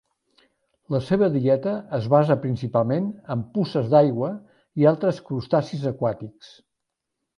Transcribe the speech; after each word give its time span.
La 0.93 1.01
seva 1.09 1.27
dieta 1.33 1.73
es 1.97 2.07
basa 2.13 2.37
principalment 2.45 3.11
en 3.35 3.43
puces 3.59 3.93
d'aigua 3.95 4.31
i 4.83 4.89
altres 4.93 5.21
crustacis 5.29 5.87
aquàtics. 5.95 6.55